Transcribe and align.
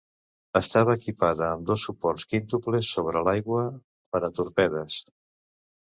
Estava 0.59 0.95
equipada 0.99 1.45
amb 1.49 1.67
dos 1.71 1.85
suports 1.91 2.27
quíntuples 2.33 2.91
sobre 2.99 3.25
l'aigua 3.29 3.63
per 4.17 4.27
a 4.31 4.35
torpedes. 4.41 5.03